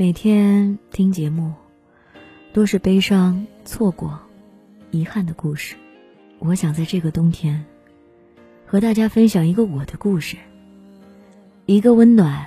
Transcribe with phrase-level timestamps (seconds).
[0.00, 1.52] 每天听节目，
[2.54, 4.18] 都是悲伤、错过、
[4.90, 5.76] 遗憾的故事。
[6.38, 7.62] 我想在这个冬天，
[8.64, 10.38] 和大家分享一个我的故事，
[11.66, 12.46] 一个温暖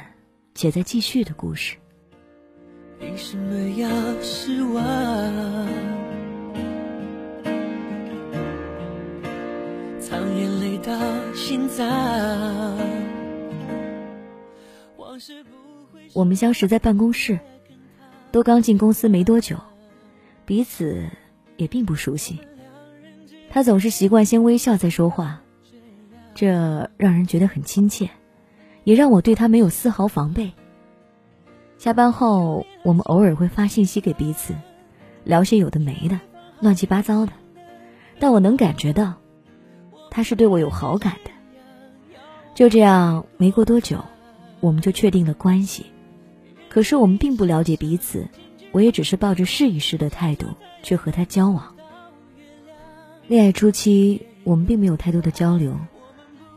[0.55, 1.76] 且在继续的故事。
[2.99, 3.88] 为什么要
[4.20, 4.83] 失望？
[9.99, 10.92] 藏眼泪到
[11.35, 11.88] 心脏。
[14.97, 15.62] 往事不
[16.13, 17.39] 我们相识在办公室，
[18.31, 19.58] 都刚进公司没多久，
[20.45, 21.09] 彼此
[21.58, 22.40] 也并不熟悉。
[23.49, 25.41] 他总是习惯先微笑再说话，
[26.35, 28.09] 这让人觉得很亲切，
[28.84, 30.52] 也让我对他没有丝毫防备。
[31.77, 34.54] 下班后，我们偶尔会发信息给彼此，
[35.23, 36.20] 聊些有的没的、
[36.59, 37.34] 乱七八糟的，
[38.20, 39.16] 但我能感觉到，
[40.09, 41.32] 他是对我有好感的。
[42.54, 44.04] 就这样，没过多久，
[44.59, 45.88] 我们就确定了关系。
[46.73, 48.27] 可是我们并不了解彼此，
[48.72, 50.48] 我也只是抱着试一试的态度
[50.82, 51.76] 去和他交往。
[53.27, 55.77] 恋爱初期，我们并没有太多的交流，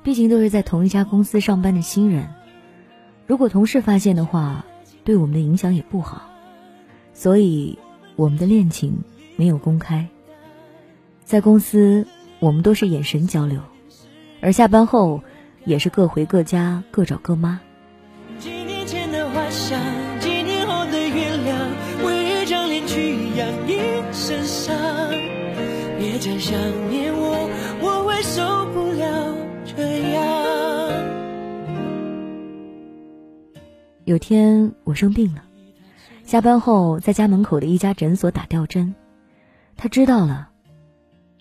[0.02, 2.30] 毕竟都是在同一家公司上班的新人。
[3.26, 4.64] 如果同事发现的话，
[5.04, 6.22] 对我们的影响也不好，
[7.12, 7.78] 所以
[8.16, 9.04] 我们的恋情
[9.36, 10.08] 没有公开。
[11.26, 12.06] 在公司，
[12.38, 13.60] 我们都是眼神交流，
[14.40, 15.22] 而下班后
[15.66, 17.60] 也是各回各家，各找各妈。
[34.06, 35.42] 有天我生病了，
[36.24, 38.94] 下班后在家门口的一家诊所打吊针，
[39.76, 40.48] 他知道了，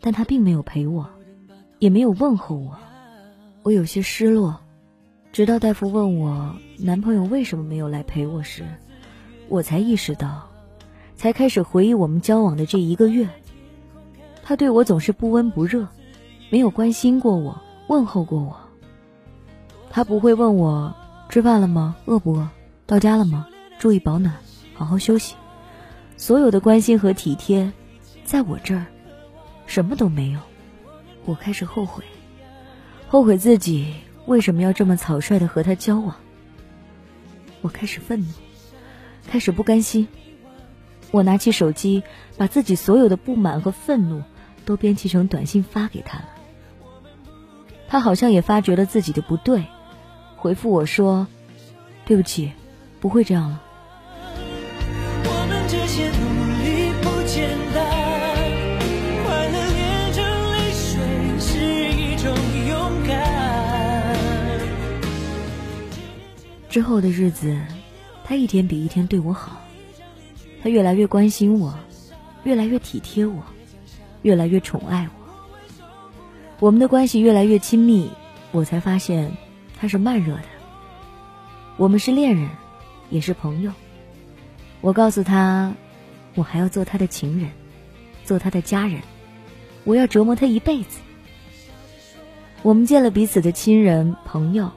[0.02, 1.08] 但他并没有陪我，
[1.78, 2.76] 也没有问候我，
[3.62, 4.60] 我有些失落。
[5.32, 8.66] 直到大夫问我男朋友为什么没有来陪我时，
[9.48, 10.50] 我才意识到，
[11.16, 13.30] 才开始回忆我们交往的这一个月，
[14.42, 15.88] 他对我总是不温不热，
[16.50, 18.58] 没有关心过我，问候过我。
[19.92, 20.96] 他不会问我
[21.30, 21.96] 吃饭了吗？
[22.06, 22.50] 饿不饿？
[22.88, 23.47] 到家了吗？
[23.79, 24.35] 注意保暖，
[24.73, 25.35] 好好休息。
[26.18, 27.72] 所有的关心和体贴，
[28.23, 28.85] 在我这儿，
[29.66, 30.40] 什么都没有。
[31.25, 32.03] 我开始后悔，
[33.07, 33.95] 后悔自己
[34.28, 36.16] 为什么要这么草率的和他交往。
[37.62, 38.28] 我开始愤怒，
[39.28, 40.07] 开始不甘心。
[41.09, 42.03] 我拿起手机，
[42.38, 44.22] 把自己所有的不满和愤怒
[44.63, 46.25] 都编辑成短信发给他了。
[47.88, 49.66] 他好像也发觉了自己的不对，
[50.35, 51.25] 回复我说
[52.06, 52.51] ：“对不起。”
[53.00, 53.61] 不会这样了。
[66.69, 67.57] 之后的日子，
[68.25, 69.62] 他一天比一天对我好，
[70.62, 71.73] 他越来越关心我，
[72.44, 73.41] 越来越体贴我，
[74.23, 75.33] 越来越宠爱我。
[76.59, 78.09] 我们的关系越来越亲密，
[78.51, 79.31] 我才发现
[79.79, 80.44] 他是慢热的。
[81.77, 82.50] 我们是恋人。
[83.10, 83.72] 也是朋友。
[84.82, 85.74] 我告诉他，
[86.36, 87.50] 我还要做他的情人，
[88.24, 89.02] 做他的家人，
[89.84, 91.00] 我要折磨他一辈子。
[92.62, 94.72] 我们见了彼此的亲人朋友，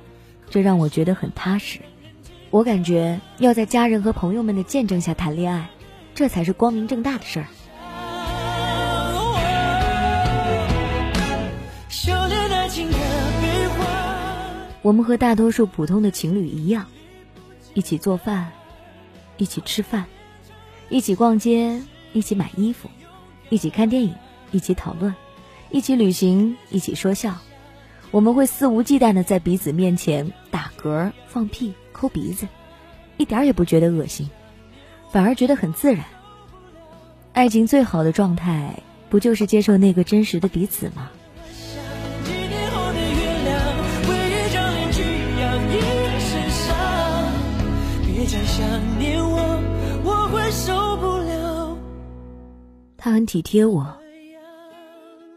[0.50, 1.80] 这让我觉得很踏实。
[2.50, 5.68] 我感觉要在家人和朋友们的见证下谈恋爱，
[6.14, 7.46] 这才是光明正大的事儿。
[14.80, 16.86] 我们和大多数普通的情侣一样。
[17.78, 18.50] 一起做饭，
[19.36, 20.04] 一起吃饭，
[20.88, 21.80] 一起逛街，
[22.12, 22.90] 一起买衣服，
[23.50, 24.12] 一起看电影，
[24.50, 25.14] 一起讨论，
[25.70, 27.36] 一起旅行，一起说笑。
[28.10, 32.48] 我们会肆无忌惮的在彼此面前打嗝、放屁、抠鼻子，
[33.16, 34.28] 一点也不觉得恶心，
[35.12, 36.04] 反而觉得很自然。
[37.32, 41.12] 爱情最好的状态，不就是接受那个真实的彼此吗？
[53.00, 53.96] 他很体贴我，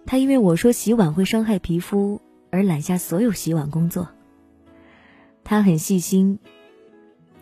[0.07, 2.19] 他因为我说洗碗会伤害皮肤
[2.49, 4.09] 而揽下所有洗碗工作。
[5.43, 6.39] 他很细心，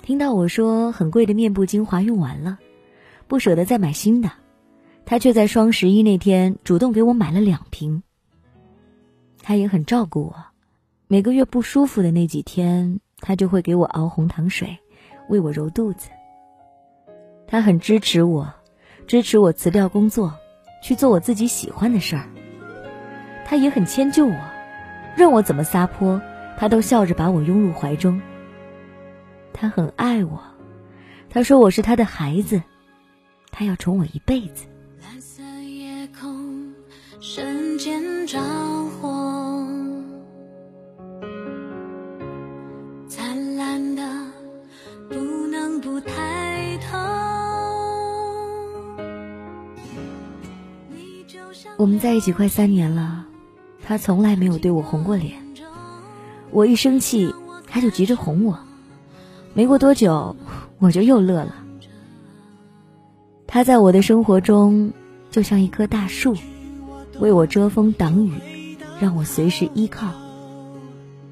[0.02, 2.60] 听到我说很贵的面部精华用完了，
[3.30, 4.30] 不舍得再买新的，
[5.06, 8.04] 他却在双十一那天主动给我买了两瓶。
[9.42, 10.36] 他也很照顾我，
[11.08, 14.80] 每个月不舒服的那几天，他就会给我熬红糖水。
[15.30, 16.10] 为我揉肚子，
[17.48, 18.54] 他很支持我，
[19.10, 20.36] 支持我辞掉工作，
[20.84, 22.30] 去做我自己喜欢的事儿。
[23.44, 24.36] 他也很迁就我，
[25.18, 26.22] 任我怎么撒泼，
[26.60, 28.22] 他都笑着把我拥入怀中。
[29.52, 30.40] 他很爱我，
[31.28, 32.62] 他说我是他的孩子，
[33.50, 34.68] 他要宠我一辈子。
[35.02, 36.72] 蓝色夜空
[37.20, 38.40] 瞬间着
[39.02, 39.10] 火，
[51.80, 53.26] 我们在一起快三年了，
[53.82, 55.42] 他从来没有对我红过脸。
[56.52, 57.34] 我一生气，
[57.68, 58.60] 他就急着哄我。
[59.54, 60.36] 没过多久，
[60.78, 61.56] 我就又乐了。
[63.48, 64.92] 他在我的生活中
[65.32, 66.36] 就像一棵大树，
[67.22, 68.34] 为我遮风挡雨，
[69.00, 70.10] 让我随时依靠。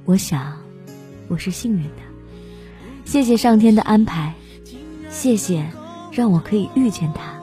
[0.05, 0.53] 我想，
[1.27, 2.01] 我是幸运的。
[3.03, 4.33] 谢谢上天的安排，
[5.09, 5.69] 谢谢
[6.13, 7.37] 让我可以遇见他。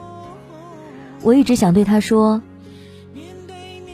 [1.21, 2.41] 我一直想对他说。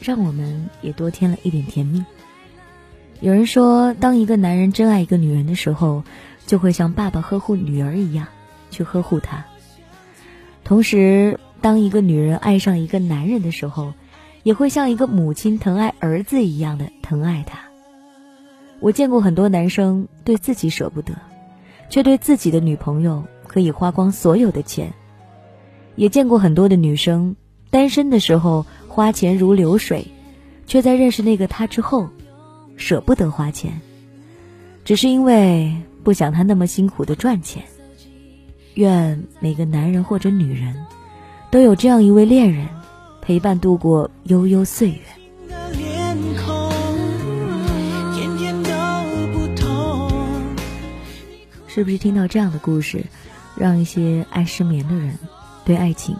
[0.00, 2.04] 让我们也多添了一点甜蜜。
[3.20, 6.02] 有人说，当一个男人真爱一个女人的时候，
[6.46, 8.26] 就会像爸爸呵护女儿一样
[8.70, 9.44] 去呵护她；
[10.62, 13.94] 同时，当一个女人爱上一个男人的时候，
[14.42, 17.60] 也会像一个母亲疼爱儿子一样的疼爱他。
[18.80, 21.14] 我见过很多男生对自己舍不得，
[21.88, 24.88] 却对自己的女朋友可以花光所有的钱；
[25.94, 27.36] 也见过很多的女生
[27.70, 28.66] 单身的时候。
[28.94, 30.06] 花钱如流水，
[30.68, 32.08] 却在认识那个他之后，
[32.76, 33.80] 舍不得花钱，
[34.84, 35.74] 只是因为
[36.04, 37.64] 不想他那么辛苦的赚钱。
[38.74, 40.76] 愿每个男人或者女人，
[41.50, 42.68] 都有这样一位恋人，
[43.20, 45.00] 陪伴度过悠悠岁月。
[51.66, 53.04] 是不是听到这样的故事，
[53.56, 55.18] 让一些爱失眠的人，
[55.64, 56.16] 对爱情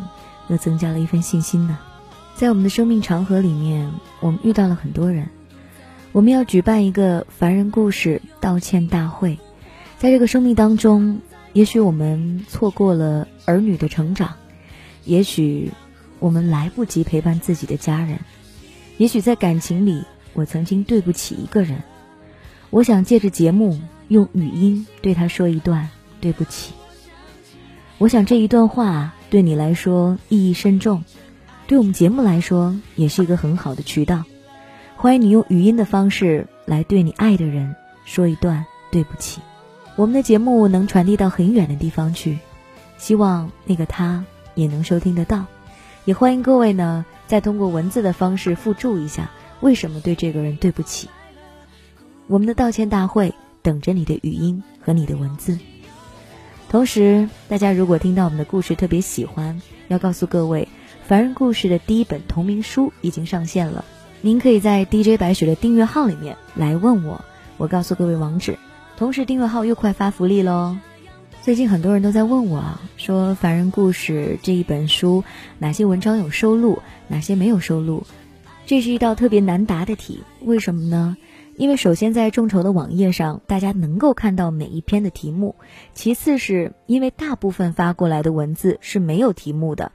[0.49, 1.79] 又增加了一份信心呢？
[2.37, 5.29] 在我们的生命长河里面，我们遇到了很多人。
[6.11, 9.39] 我们要举办一个凡人故事道歉大会。
[9.99, 11.21] 在这个生命当中，
[11.53, 14.35] 也许我们错过了儿女的成长，
[15.05, 15.71] 也许
[16.19, 18.19] 我们来不及陪伴自己的家人，
[18.99, 20.03] 也许在感情里，
[20.33, 21.85] 我曾经对不起一个人。
[22.71, 25.89] 我想借着节目用语音对他说一段
[26.21, 26.73] 对不起。
[27.99, 31.05] 我想这一段话对你来说意义深重。
[31.67, 34.25] 对我们节目来说，也是一个很好的渠道。
[34.97, 37.75] 欢迎你用语音的方式来对你爱的人
[38.05, 39.41] 说一段对不起。
[39.97, 42.39] 我们的节目能传递到很远的地方去，
[42.99, 45.47] 希望那个他也能收听得到。
[46.05, 51.09] 也欢迎各位呢，再通过文字的方式附注一下为什么对这个人对不起。
[52.27, 55.59] 我们的道歉大会等着你的语音和你的文字。
[56.69, 60.69] 同时，大家如果听到我们的故事特别喜欢，要告诉各位。
[61.07, 63.85] 凡人故事的第一本同名书已经上线了，
[64.23, 67.23] 您可以在 DJ 白雪的订阅号里面来问我，
[67.59, 68.59] 我告诉各位网址。
[68.97, 70.79] 同时，订阅号又快发福利喽！
[71.43, 72.65] 最近很多人都在问我，
[72.97, 75.25] 说凡人故事这一本书
[75.59, 78.07] 哪些文章有收录，哪些没有收录？
[78.65, 80.23] 这是一道特别难答的题。
[80.41, 81.19] 为什么呢？
[81.59, 85.55] 因为首先在众筹的网页上，大家能够看到每一篇的题目；
[85.93, 89.93] 其次是因为大部分发过来的文字是没有题目的。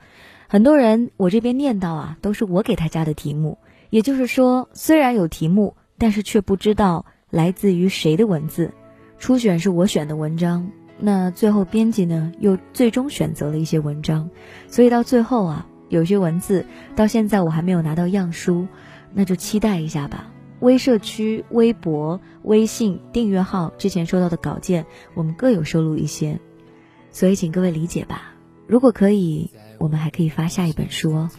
[0.51, 3.59] 很多人，我这边念到啊，都是我给他加的题目。
[3.91, 8.71] 也就是说，虽然有题目，但是却不知道来自于谁的文字。
[9.19, 14.27] 初选是我选的文章，那最后编辑呢又最终选择了一些文章，
[14.67, 16.65] 所以到最后啊，有些文字
[16.95, 18.67] 到现在我还没有拿到样书，
[19.13, 20.31] 那就期待一下吧。
[20.61, 26.39] 微社区、微博、微信订阅号之前收到的稿件，我们各有收录一些，
[27.11, 28.33] 所以请各位理解吧。
[28.65, 29.51] 如果可以。
[29.79, 31.29] 我们还可以发下一本书哦，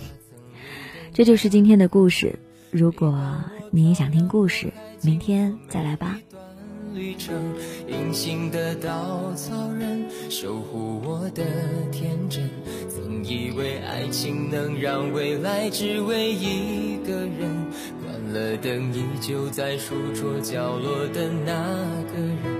[1.12, 2.38] 这就是今天的故事。
[2.70, 6.18] 如果你也想听故事，明天再来吧。
[6.92, 7.32] 旅程，
[7.86, 11.44] 隐形的稻草人，守护我的
[11.92, 12.50] 天真。
[12.88, 17.66] 曾以为爱情能让未来只为一个人，
[18.02, 21.52] 关了灯依旧在书桌角落的那
[22.12, 22.59] 个人，